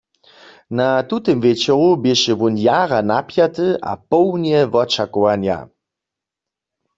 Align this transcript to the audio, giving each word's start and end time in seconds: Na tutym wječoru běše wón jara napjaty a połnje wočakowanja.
Na 0.77 0.87
tutym 1.09 1.37
wječoru 1.43 1.89
běše 2.03 2.33
wón 2.39 2.55
jara 2.65 2.99
napjaty 3.11 3.67
a 3.91 3.93
połnje 4.09 4.59
wočakowanja. 4.73 5.57